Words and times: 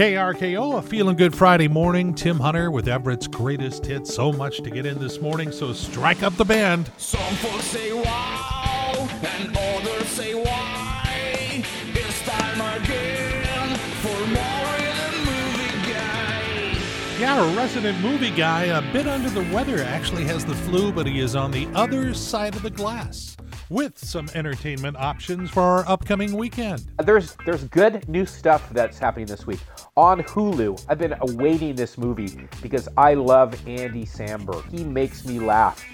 KRKO, 0.00 0.78
a 0.78 0.80
feeling 0.80 1.14
good 1.14 1.34
Friday 1.34 1.68
morning. 1.68 2.14
Tim 2.14 2.40
Hunter 2.40 2.70
with 2.70 2.88
Everett's 2.88 3.28
greatest 3.28 3.84
hits. 3.84 4.14
So 4.14 4.32
much 4.32 4.62
to 4.62 4.70
get 4.70 4.86
in 4.86 4.98
this 4.98 5.20
morning, 5.20 5.52
so 5.52 5.74
strike 5.74 6.22
up 6.22 6.34
the 6.36 6.44
band. 6.46 6.90
Some 6.96 7.20
folks 7.34 7.64
say 7.64 7.92
wow, 7.92 9.08
and 9.22 9.54
others 9.54 10.08
say 10.08 10.34
why. 10.34 11.62
It's 11.92 12.22
time 12.22 12.80
again 12.80 13.76
for 14.00 14.16
Maury 14.28 14.88
the 14.96 15.18
movie 15.18 15.92
guy. 15.92 17.18
Yeah, 17.20 17.52
a 17.52 17.54
resident 17.54 18.00
movie 18.00 18.30
guy, 18.30 18.62
a 18.62 18.92
bit 18.94 19.06
under 19.06 19.28
the 19.28 19.46
weather, 19.54 19.82
actually 19.82 20.24
has 20.24 20.46
the 20.46 20.54
flu, 20.54 20.92
but 20.92 21.06
he 21.06 21.20
is 21.20 21.36
on 21.36 21.50
the 21.50 21.68
other 21.74 22.14
side 22.14 22.56
of 22.56 22.62
the 22.62 22.70
glass 22.70 23.36
with 23.68 23.98
some 23.98 24.30
entertainment 24.34 24.96
options 24.96 25.50
for 25.50 25.62
our 25.62 25.86
upcoming 25.86 26.36
weekend. 26.36 26.90
There's 27.04 27.36
there's 27.44 27.64
good 27.64 28.08
new 28.08 28.24
stuff 28.24 28.68
that's 28.70 28.98
happening 28.98 29.26
this 29.26 29.46
week 29.46 29.60
on 29.96 30.22
Hulu. 30.22 30.84
I've 30.88 30.98
been 30.98 31.14
awaiting 31.20 31.74
this 31.74 31.98
movie 31.98 32.48
because 32.62 32.88
I 32.96 33.14
love 33.14 33.54
Andy 33.66 34.04
Samberg. 34.04 34.70
He 34.70 34.84
makes 34.84 35.24
me 35.24 35.38
laugh. 35.38 35.84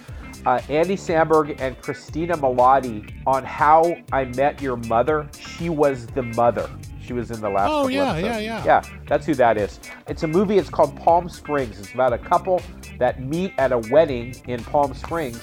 Uh, 0.45 0.60
Andy 0.68 0.96
Samberg 0.96 1.60
and 1.60 1.80
Christina 1.80 2.37
Milioti 2.37 3.12
on 3.27 3.45
How 3.45 3.96
I 4.12 4.27
Met 4.27 4.60
Your 4.62 4.77
Mother. 4.77 5.28
She 5.38 5.68
was 5.68 6.06
the 6.06 6.23
mother. 6.23 6.70
She 7.01 7.12
was 7.12 7.30
in 7.30 7.40
the 7.40 7.48
last. 7.48 7.70
Oh 7.73 7.88
yeah, 7.88 8.12
episodes. 8.12 8.27
yeah, 8.27 8.38
yeah. 8.38 8.64
Yeah, 8.64 8.98
that's 9.06 9.27
who 9.27 9.34
that 9.37 9.56
is. 9.56 9.80
It's 10.09 10.24
a 10.24 10.26
movie. 10.26 10.59
It's 10.59 10.70
called 10.70 10.96
Palm 10.96 11.28
Springs. 11.28 11.78
It's 11.78 11.95
about 11.95 12.12
a 12.12 12.18
couple 12.18 12.60
that 12.98 13.23
meet 13.23 13.54
at 13.59 13.73
a 13.73 13.78
wedding 13.90 14.34
in 14.48 14.62
Palm 14.65 14.92
Springs 14.95 15.42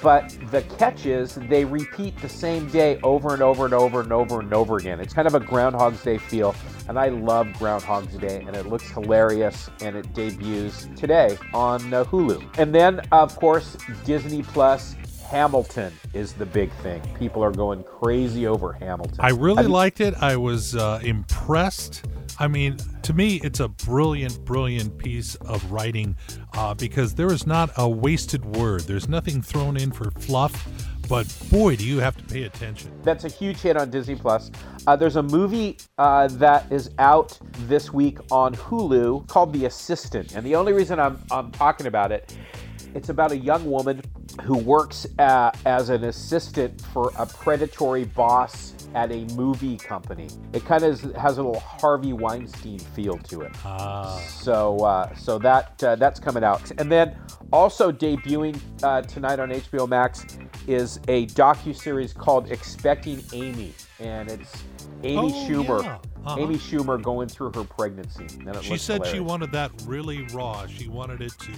but 0.00 0.34
the 0.50 0.62
catch 0.78 1.06
is 1.06 1.34
they 1.34 1.64
repeat 1.64 2.16
the 2.22 2.28
same 2.28 2.68
day 2.68 2.98
over 3.02 3.34
and 3.34 3.42
over 3.42 3.64
and 3.64 3.74
over 3.74 4.00
and 4.00 4.12
over 4.12 4.40
and 4.40 4.54
over 4.54 4.76
again. 4.76 5.00
It's 5.00 5.12
kind 5.12 5.26
of 5.28 5.34
a 5.34 5.40
Groundhog's 5.40 6.02
Day 6.02 6.18
feel, 6.18 6.54
and 6.88 6.98
I 6.98 7.08
love 7.08 7.52
Groundhog's 7.58 8.16
Day, 8.16 8.44
and 8.46 8.56
it 8.56 8.66
looks 8.66 8.90
hilarious, 8.90 9.68
and 9.80 9.96
it 9.96 10.12
debuts 10.14 10.88
today 10.96 11.36
on 11.52 11.92
uh, 11.92 12.04
Hulu. 12.04 12.58
And 12.58 12.74
then, 12.74 13.00
of 13.12 13.36
course, 13.36 13.76
Disney 14.04 14.42
Plus. 14.42 14.96
Hamilton 15.30 15.90
is 16.12 16.34
the 16.34 16.44
big 16.44 16.70
thing. 16.82 17.00
People 17.18 17.42
are 17.42 17.52
going 17.52 17.82
crazy 17.84 18.46
over 18.46 18.74
Hamilton. 18.74 19.16
I 19.18 19.30
really 19.30 19.56
Have 19.56 19.64
you- 19.68 19.72
liked 19.72 20.02
it. 20.02 20.12
I 20.20 20.36
was 20.36 20.76
uh, 20.76 21.00
impressed. 21.02 22.04
I 22.38 22.48
mean, 22.48 22.76
to 23.02 23.12
me, 23.12 23.36
it's 23.42 23.60
a 23.60 23.68
brilliant, 23.68 24.44
brilliant 24.44 24.98
piece 24.98 25.34
of 25.36 25.70
writing 25.70 26.16
uh, 26.54 26.74
because 26.74 27.14
there 27.14 27.32
is 27.32 27.46
not 27.46 27.70
a 27.76 27.88
wasted 27.88 28.44
word. 28.56 28.82
There's 28.82 29.08
nothing 29.08 29.42
thrown 29.42 29.76
in 29.76 29.92
for 29.92 30.10
fluff, 30.12 30.66
but 31.08 31.26
boy, 31.50 31.76
do 31.76 31.86
you 31.86 32.00
have 32.00 32.16
to 32.16 32.24
pay 32.24 32.44
attention. 32.44 32.90
That's 33.02 33.24
a 33.24 33.28
huge 33.28 33.58
hit 33.58 33.76
on 33.76 33.90
Disney 33.90 34.16
Plus. 34.16 34.50
Uh, 34.86 34.96
there's 34.96 35.16
a 35.16 35.22
movie 35.22 35.76
uh, 35.98 36.28
that 36.28 36.70
is 36.72 36.90
out 36.98 37.38
this 37.66 37.92
week 37.92 38.18
on 38.30 38.54
Hulu 38.54 39.26
called 39.28 39.52
The 39.52 39.66
Assistant, 39.66 40.34
and 40.34 40.44
the 40.44 40.54
only 40.54 40.72
reason 40.72 40.98
I'm 40.98 41.20
I'm 41.30 41.50
talking 41.52 41.86
about 41.86 42.12
it, 42.12 42.34
it's 42.94 43.08
about 43.08 43.32
a 43.32 43.36
young 43.36 43.70
woman 43.70 44.02
who 44.42 44.56
works 44.58 45.06
uh, 45.18 45.50
as 45.66 45.88
an 45.88 46.04
assistant 46.04 46.80
for 46.92 47.12
a 47.16 47.24
predatory 47.26 48.04
boss 48.04 48.74
at 48.94 49.10
a 49.10 49.24
movie 49.34 49.76
company. 49.78 50.28
It 50.52 50.64
kind 50.64 50.82
of 50.82 51.00
has 51.16 51.38
a 51.38 51.42
little 51.42 51.60
Harvey 51.60 52.12
Weinstein 52.12 52.78
feel 52.78 53.16
to 53.18 53.42
it. 53.42 53.52
Ah. 53.64 54.18
So 54.28 54.78
uh, 54.78 55.14
so 55.14 55.38
that 55.38 55.82
uh, 55.82 55.96
that's 55.96 56.20
coming 56.20 56.44
out, 56.44 56.70
and 56.78 56.90
then 56.90 57.16
also 57.52 57.90
debuting 57.92 58.58
uh, 58.82 59.02
tonight 59.02 59.38
on 59.38 59.50
HBO 59.50 59.88
Max 59.88 60.26
is 60.66 60.98
a 61.08 61.26
docu 61.28 61.74
series 61.74 62.12
called 62.12 62.50
Expecting 62.50 63.22
Amy, 63.32 63.72
and 64.00 64.30
it's 64.30 64.62
Amy 65.02 65.32
Oh, 65.32 65.48
Schumer. 65.48 65.82
yeah. 65.82 65.98
Uh-huh. 66.24 66.36
Amy 66.38 66.54
Schumer 66.56 67.02
going 67.02 67.28
through 67.28 67.50
her 67.54 67.64
pregnancy. 67.64 68.26
She 68.60 68.76
said 68.78 69.04
she 69.06 69.18
wanted 69.18 69.50
that 69.52 69.72
really 69.86 70.22
raw. 70.32 70.66
She 70.68 70.88
wanted 70.88 71.20
it 71.20 71.32
to 71.40 71.52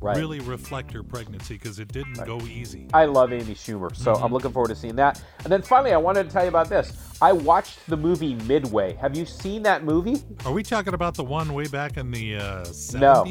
Right. 0.00 0.16
really 0.16 0.38
reflect 0.40 0.92
her 0.92 1.02
pregnancy 1.02 1.54
because 1.54 1.78
it 1.80 1.88
didn't 1.88 2.24
go 2.24 2.38
easy. 2.42 2.88
I 2.94 3.06
love 3.06 3.32
Amy 3.32 3.54
Schumer, 3.54 3.94
so 3.96 4.12
Mm-hmm. 4.14 4.24
I'm 4.24 4.32
looking 4.32 4.52
forward 4.52 4.68
to 4.68 4.76
seeing 4.76 4.96
that. 4.96 5.22
And 5.42 5.52
then 5.52 5.60
finally, 5.62 5.92
I 5.92 5.96
wanted 5.96 6.24
to 6.24 6.30
tell 6.30 6.42
you 6.44 6.48
about 6.48 6.68
this. 6.68 6.92
I 7.20 7.32
watched 7.32 7.84
the 7.88 7.96
movie 7.96 8.34
Midway. 8.46 8.94
Have 8.94 9.16
you 9.16 9.26
seen 9.26 9.62
that 9.64 9.82
movie? 9.84 10.22
Are 10.44 10.52
we 10.52 10.62
talking 10.62 10.94
about 10.94 11.14
the 11.14 11.24
one 11.24 11.52
way 11.52 11.66
back 11.66 11.96
in 11.96 12.10
the 12.12 12.36
uh, 12.36 12.64
No. 12.94 13.24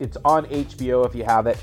It's 0.00 0.16
on 0.24 0.44
HBO 0.46 1.06
if 1.06 1.14
you 1.14 1.24
have 1.24 1.46
it. 1.46 1.62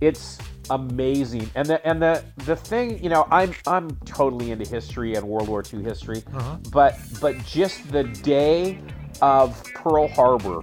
It's 0.00 0.38
amazing. 0.70 1.50
And 1.56 1.66
the 1.66 1.84
and 1.84 2.00
the 2.00 2.22
the 2.44 2.54
thing, 2.54 3.02
you 3.02 3.08
know, 3.10 3.26
I'm 3.32 3.52
I'm 3.66 3.90
totally 4.04 4.52
into 4.52 4.68
history 4.68 5.14
and 5.14 5.26
World 5.26 5.48
War 5.48 5.64
II 5.72 5.82
history, 5.82 6.22
but 6.70 6.96
but 7.20 7.36
just 7.44 7.90
the 7.90 8.04
day 8.04 8.78
of 9.20 9.60
Pearl 9.74 10.06
Harbor, 10.08 10.60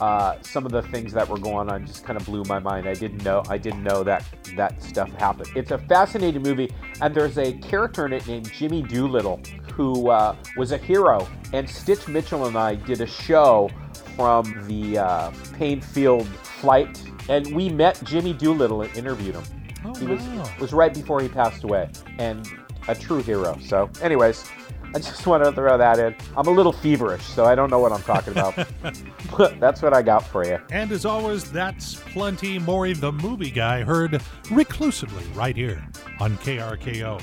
uh, 0.00 0.40
some 0.42 0.64
of 0.66 0.72
the 0.72 0.82
things 0.82 1.12
that 1.12 1.28
were 1.28 1.38
going 1.38 1.68
on 1.70 1.86
just 1.86 2.04
kind 2.04 2.18
of 2.18 2.26
blew 2.26 2.42
my 2.44 2.58
mind. 2.58 2.88
I 2.88 2.94
didn't 2.94 3.24
know 3.24 3.42
I 3.48 3.58
didn't 3.58 3.82
know 3.82 4.02
that 4.04 4.24
that 4.56 4.82
stuff 4.82 5.10
happened. 5.12 5.50
It's 5.54 5.70
a 5.70 5.78
fascinating 5.78 6.42
movie, 6.42 6.72
and 7.00 7.14
there's 7.14 7.38
a 7.38 7.52
character 7.58 8.06
in 8.06 8.12
it 8.12 8.26
named 8.26 8.50
Jimmy 8.52 8.82
Doolittle 8.82 9.40
who 9.72 10.10
uh, 10.10 10.36
was 10.56 10.72
a 10.72 10.78
hero. 10.78 11.26
And 11.52 11.68
Stitch 11.68 12.08
Mitchell 12.08 12.46
and 12.46 12.56
I 12.56 12.74
did 12.74 13.00
a 13.00 13.06
show 13.06 13.70
from 14.16 14.44
the 14.66 14.98
uh, 14.98 15.30
Paine 15.54 15.80
Field 15.80 16.26
flight, 16.26 17.00
and 17.28 17.54
we 17.54 17.68
met 17.68 18.00
Jimmy 18.04 18.32
Doolittle 18.32 18.82
and 18.82 18.96
interviewed 18.96 19.36
him. 19.36 19.44
Oh, 19.84 19.94
he 19.94 20.06
was 20.06 20.20
wow. 20.20 20.50
was 20.60 20.72
right 20.72 20.92
before 20.92 21.20
he 21.22 21.28
passed 21.28 21.62
away, 21.62 21.88
and 22.18 22.48
a 22.88 22.94
true 22.94 23.22
hero. 23.22 23.56
So, 23.62 23.88
anyways, 24.02 24.50
I 24.94 24.98
just 24.98 25.26
want 25.26 25.44
to 25.44 25.52
throw 25.52 25.76
that 25.76 25.98
in. 25.98 26.14
I'm 26.36 26.46
a 26.46 26.50
little 26.50 26.72
feverish, 26.72 27.22
so 27.22 27.44
I 27.44 27.54
don't 27.54 27.70
know 27.70 27.78
what 27.78 27.92
I'm 27.92 28.02
talking 28.02 28.32
about. 28.32 28.54
but 29.36 29.60
that's 29.60 29.82
what 29.82 29.92
I 29.92 30.00
got 30.00 30.26
for 30.26 30.44
you. 30.44 30.58
And 30.70 30.90
as 30.92 31.04
always, 31.04 31.50
that's 31.50 31.96
plenty. 32.12 32.58
Maury, 32.58 32.94
the 32.94 33.12
movie 33.12 33.50
guy, 33.50 33.82
heard 33.82 34.20
reclusively 34.50 35.24
right 35.34 35.54
here 35.54 35.86
on 36.20 36.38
KRKO. 36.38 37.22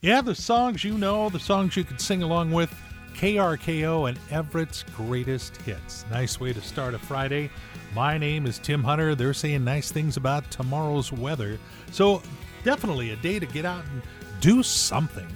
Yeah, 0.00 0.20
the 0.20 0.34
songs 0.34 0.84
you 0.84 0.96
know, 0.96 1.28
the 1.28 1.40
songs 1.40 1.76
you 1.76 1.84
could 1.84 2.00
sing 2.00 2.22
along 2.22 2.52
with. 2.52 2.72
KRKO 3.14 4.08
and 4.08 4.18
Everett's 4.30 4.84
greatest 4.96 5.56
hits. 5.58 6.06
Nice 6.10 6.40
way 6.40 6.52
to 6.52 6.60
start 6.62 6.94
a 6.94 6.98
Friday. 6.98 7.50
My 7.94 8.16
name 8.16 8.46
is 8.46 8.58
Tim 8.58 8.82
Hunter. 8.84 9.14
They're 9.14 9.34
saying 9.34 9.64
nice 9.64 9.90
things 9.90 10.16
about 10.16 10.48
tomorrow's 10.50 11.12
weather. 11.12 11.58
So, 11.90 12.22
definitely 12.62 13.10
a 13.10 13.16
day 13.16 13.40
to 13.40 13.46
get 13.46 13.66
out 13.66 13.84
and 13.86 14.02
do 14.40 14.62
something. 14.62 15.28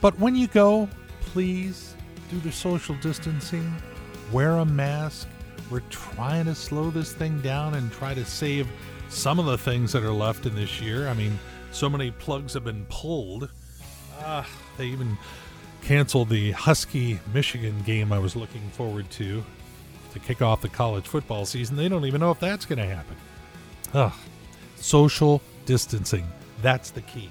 But 0.00 0.18
when 0.18 0.34
you 0.34 0.46
go, 0.46 0.88
please 1.20 1.94
do 2.30 2.38
the 2.40 2.52
social 2.52 2.94
distancing, 2.96 3.74
wear 4.32 4.52
a 4.52 4.64
mask. 4.64 5.28
We're 5.70 5.82
trying 5.90 6.46
to 6.46 6.54
slow 6.54 6.90
this 6.90 7.12
thing 7.12 7.40
down 7.40 7.74
and 7.74 7.90
try 7.92 8.14
to 8.14 8.24
save 8.24 8.68
some 9.08 9.38
of 9.38 9.46
the 9.46 9.58
things 9.58 9.92
that 9.92 10.02
are 10.02 10.12
left 10.12 10.46
in 10.46 10.54
this 10.54 10.80
year. 10.80 11.08
I 11.08 11.14
mean, 11.14 11.38
so 11.72 11.88
many 11.88 12.10
plugs 12.10 12.54
have 12.54 12.64
been 12.64 12.86
pulled. 12.88 13.50
Ah, 14.20 14.48
they 14.76 14.86
even 14.86 15.18
canceled 15.82 16.28
the 16.28 16.52
Husky 16.52 17.20
Michigan 17.32 17.80
game 17.84 18.12
I 18.12 18.18
was 18.18 18.36
looking 18.36 18.68
forward 18.70 19.10
to 19.12 19.44
to 20.12 20.18
kick 20.18 20.40
off 20.42 20.62
the 20.62 20.68
college 20.68 21.06
football 21.06 21.44
season. 21.44 21.76
They 21.76 21.88
don't 21.88 22.06
even 22.06 22.20
know 22.20 22.30
if 22.30 22.40
that's 22.40 22.64
going 22.64 22.78
to 22.78 22.86
happen. 22.86 23.16
Ugh. 23.94 24.12
Social 24.76 25.42
distancing. 25.66 26.26
That's 26.62 26.90
the 26.90 27.02
key. 27.02 27.28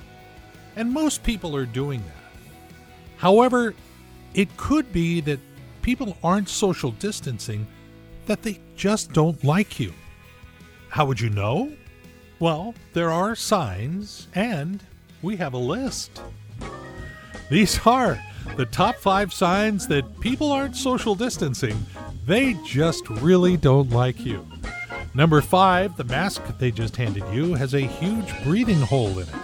And 0.75 0.91
most 0.91 1.23
people 1.23 1.55
are 1.55 1.65
doing 1.65 2.01
that. 2.01 2.26
However, 3.17 3.73
it 4.33 4.55
could 4.57 4.91
be 4.93 5.21
that 5.21 5.39
people 5.81 6.17
aren't 6.23 6.49
social 6.49 6.91
distancing, 6.91 7.67
that 8.25 8.43
they 8.43 8.59
just 8.75 9.13
don't 9.13 9.43
like 9.43 9.79
you. 9.79 9.93
How 10.89 11.05
would 11.05 11.19
you 11.19 11.29
know? 11.29 11.71
Well, 12.39 12.75
there 12.93 13.11
are 13.11 13.35
signs, 13.35 14.27
and 14.35 14.83
we 15.21 15.35
have 15.37 15.53
a 15.53 15.57
list. 15.57 16.21
These 17.49 17.85
are 17.85 18.21
the 18.55 18.65
top 18.65 18.95
five 18.97 19.33
signs 19.33 19.87
that 19.87 20.19
people 20.19 20.51
aren't 20.51 20.75
social 20.75 21.15
distancing. 21.15 21.85
They 22.25 22.53
just 22.65 23.09
really 23.09 23.57
don't 23.57 23.89
like 23.89 24.25
you. 24.25 24.45
Number 25.13 25.41
five, 25.41 25.97
the 25.97 26.03
mask 26.03 26.43
they 26.59 26.69
just 26.69 26.95
handed 26.95 27.23
you 27.33 27.55
has 27.55 27.73
a 27.73 27.79
huge 27.79 28.43
breathing 28.43 28.81
hole 28.81 29.17
in 29.17 29.27
it. 29.27 29.35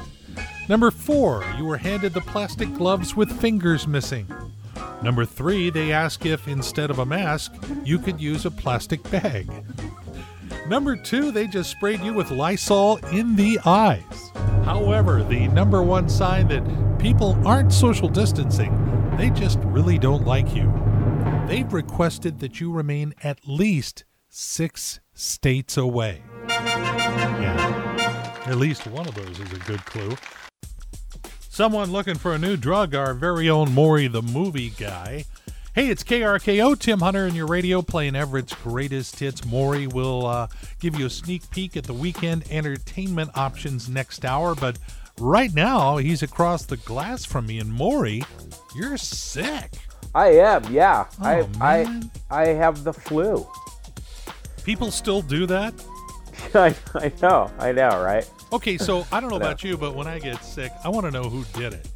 Number 0.69 0.91
four, 0.91 1.43
you 1.57 1.65
were 1.65 1.77
handed 1.77 2.13
the 2.13 2.21
plastic 2.21 2.73
gloves 2.73 3.15
with 3.15 3.41
fingers 3.41 3.85
missing. 3.85 4.27
Number 5.01 5.25
three, 5.25 5.69
they 5.69 5.91
ask 5.91 6.25
if 6.25 6.47
instead 6.47 6.89
of 6.89 6.99
a 6.99 7.05
mask, 7.05 7.53
you 7.83 7.99
could 7.99 8.21
use 8.21 8.45
a 8.45 8.51
plastic 8.51 9.03
bag. 9.11 9.51
Number 10.67 10.95
two, 10.95 11.31
they 11.31 11.47
just 11.47 11.69
sprayed 11.69 11.99
you 11.99 12.13
with 12.13 12.31
Lysol 12.31 12.97
in 13.11 13.35
the 13.35 13.59
eyes. 13.65 14.31
However, 14.63 15.21
the 15.21 15.49
number 15.49 15.83
one 15.83 16.07
sign 16.07 16.47
that 16.47 16.63
people 16.97 17.37
aren't 17.45 17.73
social 17.73 18.07
distancing, 18.07 18.71
they 19.17 19.29
just 19.31 19.59
really 19.63 19.97
don't 19.99 20.25
like 20.25 20.55
you. 20.55 20.71
They've 21.47 21.71
requested 21.73 22.39
that 22.39 22.61
you 22.61 22.71
remain 22.71 23.13
at 23.21 23.45
least 23.45 24.05
six 24.29 25.01
states 25.13 25.75
away. 25.75 26.23
Yeah, 26.47 28.43
at 28.45 28.55
least 28.55 28.87
one 28.87 29.05
of 29.05 29.15
those 29.15 29.37
is 29.37 29.51
a 29.51 29.59
good 29.59 29.83
clue. 29.85 30.15
Someone 31.53 31.91
looking 31.91 32.15
for 32.15 32.33
a 32.33 32.39
new 32.39 32.57
drug, 32.57 32.95
our 32.95 33.13
very 33.13 33.47
own 33.47 33.71
Maury 33.75 34.07
the 34.07 34.23
movie 34.23 34.71
guy. 34.71 35.25
Hey, 35.75 35.89
it's 35.89 36.03
KRKO, 36.03 36.79
Tim 36.79 37.01
Hunter 37.01 37.27
and 37.27 37.35
your 37.35 37.45
radio 37.45 37.83
playing 37.83 38.15
Everett's 38.15 38.55
greatest 38.55 39.19
hits. 39.19 39.45
Maury 39.45 39.85
will 39.85 40.25
uh, 40.25 40.47
give 40.79 40.97
you 40.97 41.05
a 41.05 41.11
sneak 41.11 41.47
peek 41.51 41.77
at 41.77 41.83
the 41.83 41.93
weekend 41.93 42.43
entertainment 42.49 43.29
options 43.35 43.87
next 43.87 44.25
hour, 44.25 44.55
but 44.55 44.79
right 45.19 45.53
now 45.53 45.97
he's 45.97 46.23
across 46.23 46.65
the 46.65 46.77
glass 46.77 47.23
from 47.23 47.45
me. 47.45 47.59
And 47.59 47.71
Maury, 47.71 48.23
you're 48.75 48.97
sick. 48.97 49.73
I 50.15 50.29
am, 50.29 50.73
yeah. 50.73 51.05
Oh, 51.21 51.23
I, 51.23 51.47
I 51.61 51.83
man. 51.83 52.11
I 52.31 52.47
have 52.47 52.83
the 52.83 52.93
flu. 52.93 53.47
People 54.63 54.89
still 54.89 55.21
do 55.21 55.45
that? 55.45 55.75
I, 56.55 56.75
I 56.95 57.11
know, 57.21 57.51
I 57.59 57.71
know, 57.71 58.01
right? 58.01 58.27
Okay, 58.53 58.77
so 58.77 59.07
I 59.11 59.19
don't 59.19 59.31
know 59.31 59.37
about 59.37 59.63
you, 59.63 59.75
but 59.77 59.95
when 59.95 60.05
I 60.05 60.19
get 60.19 60.43
sick, 60.43 60.71
I 60.83 60.89
want 60.89 61.07
to 61.07 61.11
know 61.11 61.23
who 61.23 61.43
did 61.59 61.73
it. 61.73 61.87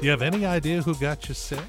Do 0.00 0.04
you 0.04 0.10
have 0.10 0.22
any 0.22 0.44
idea 0.44 0.82
who 0.82 0.94
got 0.96 1.28
you 1.28 1.34
sick? 1.36 1.62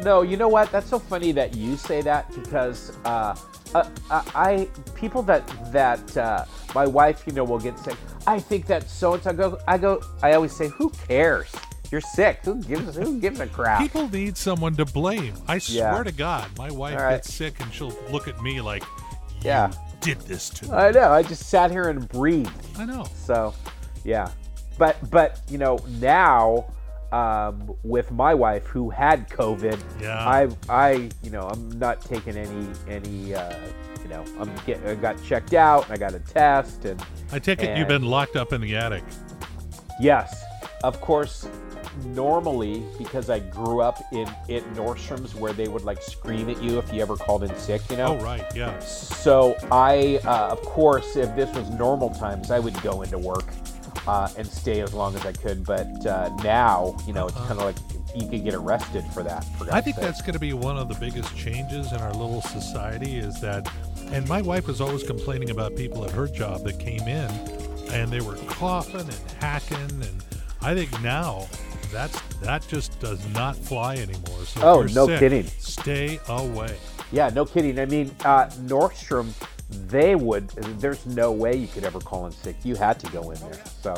No, 0.00 0.22
you 0.22 0.36
know 0.36 0.46
what? 0.46 0.70
That's 0.70 0.88
so 0.88 1.00
funny 1.00 1.32
that 1.32 1.56
you 1.56 1.76
say 1.76 2.00
that 2.02 2.32
because 2.32 2.96
uh, 3.04 3.34
uh, 3.74 3.84
I 4.08 4.68
people 4.94 5.22
that 5.22 5.42
that 5.72 6.16
uh, 6.16 6.44
my 6.76 6.86
wife, 6.86 7.24
you 7.26 7.32
know, 7.32 7.42
will 7.42 7.58
get 7.58 7.76
sick. 7.80 7.96
I 8.24 8.38
think 8.38 8.66
that 8.66 8.88
so 8.88 9.14
and 9.14 9.22
so 9.22 9.32
go. 9.32 9.58
I 9.66 9.76
go. 9.78 10.00
I 10.22 10.34
always 10.34 10.54
say, 10.54 10.68
who 10.68 10.90
cares? 11.08 11.50
You're 11.90 12.00
sick. 12.00 12.38
Who 12.44 12.62
gives 12.62 12.94
who 12.94 13.18
gives 13.18 13.40
a 13.40 13.48
crap? 13.48 13.80
People 13.80 14.08
need 14.08 14.36
someone 14.36 14.76
to 14.76 14.84
blame. 14.84 15.34
I 15.48 15.58
swear 15.58 15.96
Yeah. 15.96 16.02
to 16.04 16.12
God, 16.12 16.46
my 16.56 16.70
wife 16.70 17.00
right. 17.00 17.16
gets 17.16 17.34
sick 17.34 17.58
and 17.58 17.72
she'll 17.74 17.98
look 18.12 18.28
at 18.28 18.40
me 18.40 18.60
like, 18.60 18.84
you 19.40 19.46
Yeah. 19.46 19.72
did 20.00 20.20
this 20.20 20.50
to 20.50 20.66
me. 20.66 20.72
I 20.72 20.92
know. 20.92 21.10
I 21.10 21.24
just 21.24 21.48
sat 21.48 21.72
here 21.72 21.88
and 21.88 22.08
breathed. 22.08 22.52
I 22.78 22.84
know. 22.84 23.06
So, 23.26 23.54
yeah. 24.08 24.30
But 24.78 24.96
but 25.10 25.40
you 25.48 25.58
know 25.58 25.78
now 26.00 26.66
um, 27.12 27.74
with 27.82 28.10
my 28.10 28.32
wife 28.34 28.64
who 28.66 28.90
had 28.90 29.28
COVID, 29.28 29.78
Yeah. 30.00 30.18
I 30.38 30.48
I 30.68 31.10
you 31.22 31.30
know 31.30 31.46
I'm 31.48 31.78
not 31.78 32.00
taking 32.02 32.36
any 32.36 32.66
any 32.88 33.34
uh, 33.34 33.54
you 34.02 34.08
know 34.08 34.24
I'm 34.40 34.50
get 34.66 34.84
I 34.86 34.94
got 34.94 35.22
checked 35.22 35.54
out 35.54 35.84
and 35.84 35.92
I 35.92 35.96
got 35.96 36.14
a 36.14 36.20
test 36.20 36.84
and 36.84 37.02
I 37.32 37.38
take 37.38 37.62
it 37.62 37.76
you've 37.76 37.88
been 37.88 38.04
locked 38.04 38.36
up 38.36 38.52
in 38.52 38.60
the 38.60 38.74
attic. 38.76 39.04
yes, 40.00 40.42
of 40.84 41.00
course. 41.00 41.48
Normally, 42.14 42.84
because 42.96 43.28
I 43.28 43.40
grew 43.40 43.80
up 43.80 43.98
in 44.12 44.28
at 44.28 44.62
Nordstrom's 44.74 45.34
where 45.34 45.52
they 45.52 45.66
would 45.66 45.82
like 45.82 46.00
scream 46.00 46.48
at 46.48 46.62
you 46.62 46.78
if 46.78 46.92
you 46.92 47.02
ever 47.02 47.16
called 47.16 47.42
in 47.42 47.52
sick, 47.56 47.82
you 47.90 47.96
know. 47.96 48.16
Oh, 48.16 48.22
right. 48.24 48.44
Yeah. 48.54 48.78
So 48.78 49.56
I, 49.72 50.20
uh, 50.24 50.50
of 50.52 50.62
course, 50.62 51.16
if 51.16 51.34
this 51.34 51.52
was 51.56 51.68
normal 51.70 52.10
times, 52.10 52.52
I 52.52 52.60
would 52.60 52.80
go 52.82 53.02
into 53.02 53.18
work 53.18 53.46
uh, 54.08 54.28
and 54.38 54.46
stay 54.46 54.80
as 54.80 54.94
long 54.94 55.14
as 55.14 55.24
I 55.26 55.32
could. 55.32 55.64
But 55.64 56.06
uh, 56.06 56.34
now, 56.42 56.96
you 57.06 57.12
know, 57.12 57.26
it's 57.26 57.36
kind 57.36 57.52
of 57.52 57.58
like 57.58 57.76
you 58.16 58.26
could 58.26 58.42
get 58.42 58.54
arrested 58.54 59.04
for 59.12 59.22
that. 59.22 59.44
For 59.58 59.72
I 59.72 59.82
think 59.82 59.96
sake. 59.96 60.04
that's 60.04 60.22
going 60.22 60.32
to 60.32 60.40
be 60.40 60.54
one 60.54 60.78
of 60.78 60.88
the 60.88 60.94
biggest 60.94 61.36
changes 61.36 61.92
in 61.92 61.98
our 61.98 62.12
little 62.12 62.40
society 62.40 63.18
is 63.18 63.38
that, 63.42 63.70
and 64.10 64.26
my 64.26 64.40
wife 64.40 64.66
was 64.66 64.80
always 64.80 65.02
complaining 65.02 65.50
about 65.50 65.76
people 65.76 66.04
at 66.04 66.10
her 66.12 66.26
job 66.26 66.64
that 66.64 66.80
came 66.80 67.02
in 67.02 67.30
and 67.92 68.10
they 68.10 68.20
were 68.20 68.36
coughing 68.46 69.00
and 69.00 69.20
hacking. 69.40 69.76
And 69.78 70.24
I 70.62 70.74
think 70.74 70.90
now 71.02 71.46
that's 71.92 72.18
that 72.40 72.66
just 72.66 72.98
does 73.00 73.26
not 73.34 73.56
fly 73.56 73.96
anymore. 73.96 74.44
So 74.44 74.60
Oh, 74.62 74.82
no 74.82 75.06
sick, 75.06 75.20
kidding. 75.20 75.44
Stay 75.58 76.18
away. 76.28 76.74
Yeah, 77.12 77.28
no 77.28 77.44
kidding. 77.44 77.78
I 77.78 77.84
mean, 77.84 78.10
uh, 78.24 78.46
Nordstrom, 78.66 79.32
they 79.70 80.14
would. 80.14 80.48
There's 80.80 81.04
no 81.06 81.30
way 81.32 81.56
you 81.56 81.66
could 81.66 81.84
ever 81.84 82.00
call 82.00 82.26
in 82.26 82.32
sick. 82.32 82.56
You 82.64 82.74
had 82.76 82.98
to 83.00 83.10
go 83.10 83.30
in 83.30 83.40
there. 83.40 83.60
So, 83.82 83.94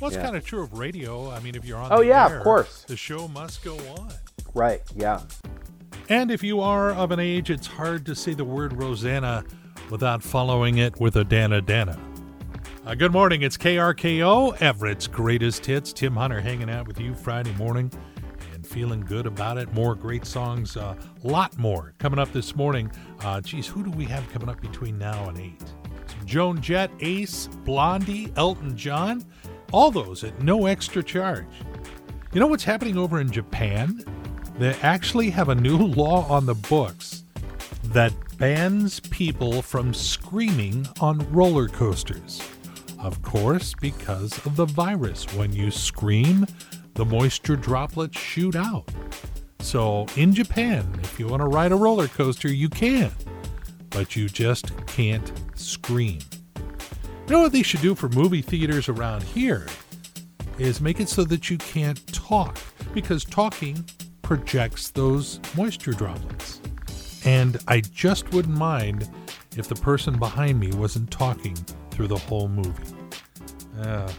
Well, 0.00 0.08
it's 0.08 0.16
Yeah. 0.16 0.22
kind 0.24 0.36
of 0.36 0.44
true 0.44 0.62
of 0.62 0.72
radio. 0.78 1.30
I 1.30 1.40
mean, 1.40 1.54
if 1.54 1.64
you're 1.64 1.78
on 1.78 1.92
Oh, 1.92 1.98
the 1.98 2.06
yeah, 2.06 2.34
of 2.38 2.42
course. 2.42 2.84
the 2.88 2.96
show 2.96 3.28
must 3.28 3.62
go 3.62 3.76
on. 3.98 4.10
right, 4.54 4.80
yeah. 4.96 5.20
And 6.08 6.30
if 6.30 6.42
you 6.42 6.60
are 6.60 6.90
of 6.92 7.10
an 7.10 7.20
age, 7.20 7.50
it's 7.50 7.66
hard 7.66 8.06
to 8.06 8.14
say 8.14 8.32
the 8.34 8.44
word 8.44 8.72
Rosanna 8.82 9.44
without 9.90 10.22
following 10.22 10.78
it 10.78 10.98
with 11.00 11.16
a 11.16 11.24
Dana 11.24 11.60
Dana. 11.60 11.98
Uh, 12.86 12.94
good 12.94 13.12
morning. 13.12 13.42
It's 13.42 13.56
KRKO, 13.58 14.52
Everett's 14.60 15.06
greatest 15.06 15.66
hits. 15.66 15.92
Tim 15.92 16.14
Hunter 16.16 16.40
hanging 16.40 16.70
out 16.70 16.88
with 16.88 16.98
you 16.98 17.14
Friday 17.14 17.52
morning 17.56 17.92
feeling 18.70 19.00
good 19.00 19.26
about 19.26 19.58
it. 19.58 19.72
More 19.74 19.96
great 19.96 20.24
songs, 20.24 20.76
a 20.76 20.96
lot 21.24 21.58
more 21.58 21.92
coming 21.98 22.20
up 22.20 22.32
this 22.32 22.54
morning. 22.54 22.90
Uh, 23.20 23.40
geez, 23.40 23.66
who 23.66 23.82
do 23.82 23.90
we 23.90 24.04
have 24.04 24.28
coming 24.30 24.48
up 24.48 24.60
between 24.60 24.96
now 24.96 25.28
and 25.28 25.38
8? 25.38 25.52
Joan 26.24 26.60
Jett, 26.60 26.90
Ace, 27.00 27.48
Blondie, 27.64 28.32
Elton 28.36 28.76
John, 28.76 29.24
all 29.72 29.90
those 29.90 30.22
at 30.22 30.40
no 30.40 30.66
extra 30.66 31.02
charge. 31.02 31.46
You 32.32 32.38
know 32.38 32.46
what's 32.46 32.62
happening 32.62 32.96
over 32.96 33.20
in 33.20 33.32
Japan? 33.32 34.04
They 34.56 34.74
actually 34.82 35.30
have 35.30 35.48
a 35.48 35.54
new 35.54 35.76
law 35.78 36.28
on 36.28 36.46
the 36.46 36.54
books 36.54 37.24
that 37.86 38.12
bans 38.38 39.00
people 39.00 39.62
from 39.62 39.92
screaming 39.92 40.86
on 41.00 41.18
roller 41.32 41.66
coasters. 41.66 42.40
Of 43.00 43.20
course, 43.22 43.74
because 43.80 44.46
of 44.46 44.54
the 44.54 44.66
virus. 44.66 45.24
When 45.34 45.52
you 45.52 45.72
scream, 45.72 46.46
the 46.94 47.04
moisture 47.04 47.56
droplets 47.56 48.18
shoot 48.18 48.56
out. 48.56 48.88
So 49.60 50.06
in 50.16 50.34
Japan, 50.34 50.88
if 51.02 51.18
you 51.18 51.28
want 51.28 51.40
to 51.40 51.46
ride 51.46 51.72
a 51.72 51.76
roller 51.76 52.08
coaster, 52.08 52.48
you 52.48 52.68
can, 52.68 53.12
but 53.90 54.16
you 54.16 54.28
just 54.28 54.74
can't 54.86 55.32
scream. 55.54 56.20
You 56.56 57.36
know 57.36 57.42
what 57.42 57.52
they 57.52 57.62
should 57.62 57.80
do 57.80 57.94
for 57.94 58.08
movie 58.08 58.42
theaters 58.42 58.88
around 58.88 59.22
here? 59.22 59.66
is 60.60 60.80
make 60.80 61.00
it 61.00 61.08
so 61.08 61.24
that 61.24 61.48
you 61.48 61.56
can't 61.56 62.06
talk 62.12 62.58
because 62.92 63.24
talking 63.24 63.82
projects 64.20 64.90
those 64.90 65.40
moisture 65.56 65.92
droplets. 65.92 66.60
And 67.24 67.58
I 67.66 67.80
just 67.80 68.32
wouldn't 68.32 68.56
mind 68.56 69.08
if 69.56 69.68
the 69.68 69.74
person 69.74 70.18
behind 70.18 70.60
me 70.60 70.70
wasn't 70.72 71.10
talking 71.10 71.56
through 71.90 72.08
the 72.08 72.18
whole 72.18 72.48
movie. 72.48 72.94
Uh, 73.78 74.10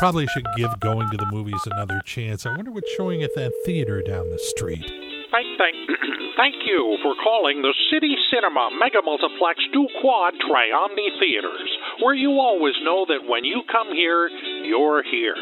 probably 0.00 0.26
should 0.28 0.46
give 0.56 0.72
going 0.80 1.10
to 1.10 1.16
the 1.18 1.28
movies 1.30 1.60
another 1.76 2.00
chance. 2.06 2.46
I 2.46 2.56
wonder 2.56 2.72
what's 2.72 2.90
showing 2.96 3.22
at 3.22 3.34
that 3.36 3.52
theater 3.66 4.00
down 4.00 4.30
the 4.30 4.38
street. 4.38 4.80
Thank, 5.28 5.60
thank, 5.60 5.76
thank 6.40 6.56
you 6.64 6.96
for 7.04 7.12
calling 7.22 7.60
the 7.60 7.76
City 7.92 8.16
Cinema 8.32 8.70
Mega 8.80 9.04
Multiplex 9.04 9.60
Du 9.76 9.86
Quad 10.00 10.32
Triomni 10.40 11.20
Theaters, 11.20 11.68
where 12.00 12.14
you 12.14 12.40
always 12.40 12.72
know 12.80 13.04
that 13.12 13.28
when 13.28 13.44
you 13.44 13.60
come 13.70 13.92
here, 13.92 14.28
you're 14.64 15.04
here. 15.04 15.36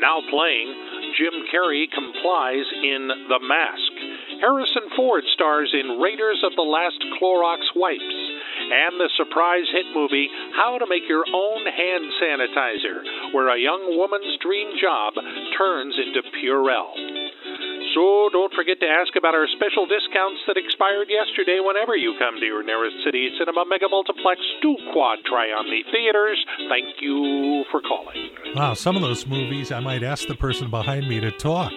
Now 0.00 0.24
playing, 0.24 0.72
Jim 1.20 1.44
Carrey 1.52 1.84
complies 1.92 2.64
in 2.80 3.12
The 3.28 3.44
Mask. 3.44 3.92
Harrison 4.40 4.88
Ford 4.96 5.22
stars 5.34 5.68
in 5.76 6.00
Raiders 6.00 6.40
of 6.42 6.56
the 6.56 6.64
Last 6.64 6.98
Clorox 7.20 7.60
Wipes. 7.76 8.21
And 8.70 9.00
the 9.00 9.10
surprise 9.16 9.66
hit 9.72 9.86
movie, 9.94 10.28
How 10.54 10.78
to 10.78 10.86
Make 10.86 11.08
Your 11.08 11.24
Own 11.26 11.62
Hand 11.66 12.04
Sanitizer, 12.22 13.34
where 13.34 13.50
a 13.50 13.58
young 13.58 13.98
woman's 13.98 14.38
dream 14.38 14.76
job 14.80 15.14
turns 15.58 15.94
into 15.98 16.22
Purell. 16.38 16.94
So 17.94 18.30
don't 18.32 18.52
forget 18.54 18.80
to 18.80 18.88
ask 18.88 19.12
about 19.16 19.34
our 19.34 19.46
special 19.52 19.84
discounts 19.84 20.40
that 20.46 20.56
expired 20.56 21.12
yesterday 21.12 21.60
whenever 21.60 21.96
you 21.96 22.14
come 22.18 22.40
to 22.40 22.46
your 22.46 22.62
nearest 22.64 22.96
City 23.04 23.28
Cinema 23.38 23.64
Mega 23.68 23.88
Multiplex 23.88 24.40
Du 24.62 24.76
Quad 24.92 25.18
Triomni 25.28 25.84
Theaters. 25.92 26.40
Thank 26.70 27.02
you 27.02 27.64
for 27.70 27.80
calling. 27.82 28.30
Wow, 28.54 28.74
some 28.74 28.96
of 28.96 29.02
those 29.02 29.26
movies 29.26 29.72
I 29.72 29.80
might 29.80 30.02
ask 30.02 30.26
the 30.26 30.36
person 30.36 30.70
behind 30.70 31.08
me 31.08 31.20
to 31.20 31.30
talk. 31.30 31.72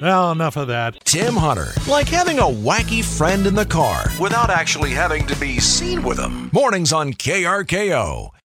Well, 0.00 0.30
enough 0.30 0.56
of 0.56 0.68
that. 0.68 1.04
Tim 1.04 1.34
Hunter. 1.34 1.72
Like 1.90 2.08
having 2.08 2.38
a 2.38 2.42
wacky 2.42 3.04
friend 3.04 3.46
in 3.46 3.54
the 3.54 3.66
car 3.66 4.04
without 4.20 4.48
actually 4.48 4.90
having 4.90 5.26
to 5.26 5.36
be 5.40 5.58
seen 5.58 6.02
with 6.02 6.18
them. 6.18 6.50
Mornings 6.52 6.92
on 6.92 7.14
KRKO. 7.14 8.30